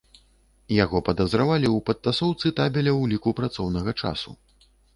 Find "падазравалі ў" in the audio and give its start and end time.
1.09-1.85